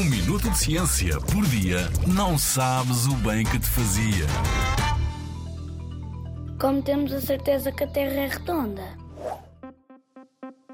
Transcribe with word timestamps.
Um 0.00 0.04
minuto 0.04 0.48
de 0.48 0.56
ciência 0.56 1.20
por 1.20 1.44
dia 1.44 1.90
não 2.06 2.38
sabes 2.38 3.04
o 3.04 3.14
bem 3.16 3.44
que 3.44 3.58
te 3.58 3.66
fazia. 3.66 4.26
Como 6.58 6.80
temos 6.80 7.12
a 7.12 7.20
certeza 7.20 7.70
que 7.70 7.84
a 7.84 7.86
Terra 7.86 8.14
é 8.14 8.28
redonda? 8.28 8.96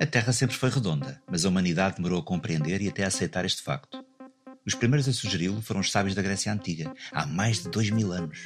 A 0.01 0.07
Terra 0.07 0.33
sempre 0.33 0.55
foi 0.55 0.71
redonda, 0.71 1.21
mas 1.29 1.45
a 1.45 1.49
humanidade 1.49 1.97
demorou 1.97 2.21
a 2.21 2.23
compreender 2.23 2.81
e 2.81 2.89
até 2.89 3.03
a 3.03 3.09
aceitar 3.09 3.45
este 3.45 3.63
facto. 3.63 3.99
Os 4.65 4.77
primeiros 4.77 5.09
a 5.09 5.13
sugeri-lo 5.13 5.61
foram 5.61 5.81
os 5.81 5.91
sábios 5.91 6.15
da 6.15 6.23
Grécia 6.23 6.53
Antiga, 6.53 6.95
há 7.11 7.27
mais 7.27 7.65
de 7.65 7.69
dois 7.69 7.91
mil 7.91 8.13
anos. 8.13 8.45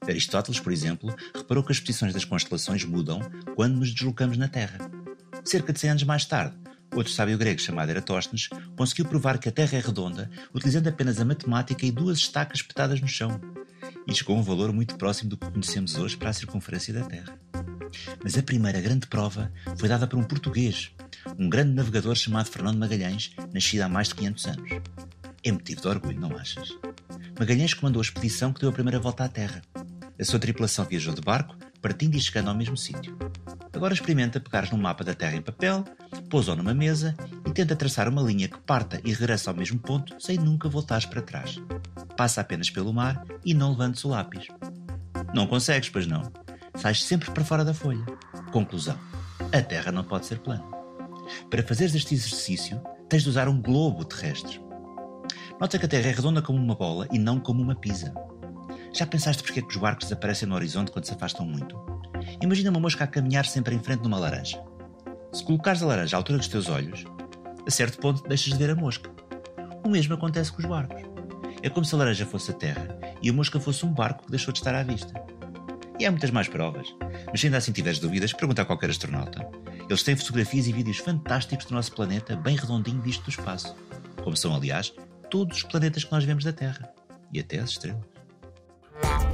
Aristóteles, 0.00 0.60
por 0.60 0.72
exemplo, 0.72 1.12
reparou 1.34 1.64
que 1.64 1.72
as 1.72 1.80
posições 1.80 2.14
das 2.14 2.24
constelações 2.24 2.84
mudam 2.84 3.18
quando 3.56 3.78
nos 3.78 3.92
deslocamos 3.92 4.38
na 4.38 4.46
Terra. 4.46 4.78
Cerca 5.44 5.72
de 5.72 5.80
100 5.80 5.90
anos 5.90 6.04
mais 6.04 6.24
tarde, 6.24 6.54
outro 6.94 7.12
sábio 7.12 7.38
grego 7.38 7.60
chamado 7.60 7.90
Eratóstenes 7.90 8.48
conseguiu 8.76 9.04
provar 9.04 9.38
que 9.38 9.48
a 9.48 9.52
Terra 9.52 9.78
é 9.78 9.80
redonda 9.80 10.30
utilizando 10.54 10.88
apenas 10.88 11.20
a 11.20 11.24
matemática 11.24 11.86
e 11.86 11.92
duas 11.92 12.18
estacas 12.18 12.60
espetadas 12.60 13.00
no 13.00 13.08
chão. 13.08 13.40
E 14.06 14.14
chegou 14.14 14.36
a 14.36 14.40
um 14.40 14.42
valor 14.42 14.72
muito 14.72 14.96
próximo 14.96 15.30
do 15.30 15.36
que 15.36 15.50
conhecemos 15.50 15.96
hoje 15.96 16.16
para 16.16 16.30
a 16.30 16.32
circunferência 16.32 16.92
da 16.92 17.04
Terra. 17.04 17.38
Mas 18.22 18.36
a 18.36 18.42
primeira 18.42 18.80
grande 18.80 19.06
prova 19.06 19.52
foi 19.76 19.88
dada 19.88 20.06
por 20.06 20.18
um 20.18 20.24
português, 20.24 20.92
um 21.38 21.48
grande 21.48 21.74
navegador 21.74 22.14
chamado 22.14 22.48
Fernando 22.50 22.78
Magalhães, 22.78 23.32
nascido 23.52 23.82
há 23.82 23.88
mais 23.88 24.08
de 24.08 24.14
500 24.16 24.46
anos. 24.46 24.70
É 25.42 25.52
motivo 25.52 25.80
de 25.80 25.88
orgulho, 25.88 26.20
não 26.20 26.36
achas? 26.36 26.76
Magalhães 27.38 27.74
comandou 27.74 28.00
a 28.00 28.04
expedição 28.04 28.52
que 28.52 28.60
deu 28.60 28.70
a 28.70 28.72
primeira 28.72 28.98
volta 28.98 29.24
à 29.24 29.28
Terra. 29.28 29.62
A 30.18 30.24
sua 30.24 30.38
tripulação 30.38 30.84
viajou 30.84 31.14
de 31.14 31.22
barco, 31.22 31.56
partindo 31.80 32.14
e 32.14 32.20
chegando 32.20 32.48
ao 32.48 32.54
mesmo 32.54 32.76
sítio. 32.76 33.16
Agora 33.72 33.94
experimenta 33.94 34.40
pegares 34.40 34.70
num 34.70 34.78
mapa 34.78 35.04
da 35.04 35.14
Terra 35.14 35.36
em 35.36 35.42
papel, 35.42 35.84
pousa-o 36.28 36.56
numa 36.56 36.74
mesa 36.74 37.14
e 37.46 37.52
tenta 37.52 37.76
traçar 37.76 38.08
uma 38.08 38.22
linha 38.22 38.48
que 38.48 38.58
parta 38.58 39.00
e 39.04 39.12
regressa 39.12 39.50
ao 39.50 39.56
mesmo 39.56 39.78
ponto 39.78 40.14
sem 40.18 40.36
nunca 40.36 40.68
voltares 40.68 41.06
para 41.06 41.22
trás. 41.22 41.60
Passa 42.16 42.40
apenas 42.40 42.68
pelo 42.68 42.92
mar 42.92 43.24
e 43.44 43.54
não 43.54 43.70
levantes 43.70 44.04
o 44.04 44.08
lápis. 44.08 44.48
Não 45.32 45.46
consegues, 45.46 45.88
pois 45.88 46.06
não. 46.06 46.30
Sais 46.74 47.02
sempre 47.04 47.30
para 47.30 47.44
fora 47.44 47.64
da 47.64 47.72
folha. 47.72 48.04
Conclusão: 48.52 48.98
a 49.52 49.62
Terra 49.62 49.92
não 49.92 50.04
pode 50.04 50.26
ser 50.26 50.38
plana. 50.40 50.64
Para 51.48 51.62
fazeres 51.62 51.94
este 51.94 52.14
exercício, 52.14 52.80
tens 53.08 53.22
de 53.22 53.28
usar 53.28 53.48
um 53.48 53.60
globo 53.60 54.04
terrestre. 54.04 54.60
Nota 55.60 55.78
que 55.78 55.86
a 55.86 55.88
Terra 55.88 56.08
é 56.08 56.12
redonda 56.12 56.42
como 56.42 56.58
uma 56.58 56.74
bola 56.74 57.06
e 57.12 57.18
não 57.18 57.38
como 57.38 57.62
uma 57.62 57.74
pizza. 57.74 58.12
Já 58.92 59.06
pensaste 59.06 59.42
porque 59.42 59.60
é 59.60 59.62
que 59.62 59.68
os 59.68 59.76
barcos 59.76 60.06
desaparecem 60.08 60.48
no 60.48 60.54
horizonte 60.54 60.90
quando 60.90 61.04
se 61.04 61.12
afastam 61.12 61.46
muito? 61.46 61.78
Imagina 62.42 62.70
uma 62.70 62.80
mosca 62.80 63.04
a 63.04 63.06
caminhar 63.06 63.44
sempre 63.44 63.74
em 63.74 63.78
frente 63.78 64.02
numa 64.02 64.18
laranja. 64.18 64.62
Se 65.32 65.44
colocares 65.44 65.82
a 65.82 65.86
laranja 65.86 66.16
à 66.16 66.18
altura 66.18 66.38
dos 66.38 66.48
teus 66.48 66.68
olhos, 66.68 67.04
a 67.66 67.70
certo 67.70 67.98
ponto 67.98 68.26
deixas 68.26 68.52
de 68.54 68.58
ver 68.58 68.70
a 68.70 68.74
mosca. 68.74 69.10
O 69.84 69.90
mesmo 69.90 70.14
acontece 70.14 70.50
com 70.50 70.60
os 70.60 70.64
barcos. 70.64 71.02
É 71.62 71.68
como 71.68 71.84
se 71.84 71.94
a 71.94 71.98
laranja 71.98 72.24
fosse 72.24 72.50
a 72.50 72.54
terra 72.54 72.98
e 73.22 73.28
a 73.28 73.32
mosca 73.32 73.60
fosse 73.60 73.84
um 73.84 73.92
barco 73.92 74.24
que 74.24 74.30
deixou 74.30 74.52
de 74.52 74.58
estar 74.58 74.74
à 74.74 74.82
vista. 74.82 75.12
E 75.98 76.06
há 76.06 76.10
muitas 76.10 76.30
mais 76.30 76.48
provas. 76.48 76.88
Mas 77.30 77.40
se 77.40 77.46
ainda 77.46 77.58
assim 77.58 77.72
tiveres 77.72 77.98
dúvidas, 77.98 78.32
pergunta 78.32 78.62
a 78.62 78.64
qualquer 78.64 78.88
astronauta. 78.88 79.46
Eles 79.86 80.02
têm 80.02 80.16
fotografias 80.16 80.66
e 80.66 80.72
vídeos 80.72 80.96
fantásticos 80.96 81.66
do 81.66 81.74
nosso 81.74 81.92
planeta, 81.92 82.36
bem 82.36 82.56
redondinho 82.56 83.02
visto 83.02 83.24
do 83.24 83.30
espaço. 83.30 83.76
Como 84.24 84.36
são, 84.36 84.54
aliás, 84.54 84.94
todos 85.30 85.58
os 85.58 85.62
planetas 85.64 86.04
que 86.04 86.12
nós 86.12 86.24
vemos 86.24 86.42
da 86.42 86.54
Terra. 86.54 86.90
E 87.32 87.38
até 87.38 87.58
as 87.58 87.70
estrelas. 87.70 88.09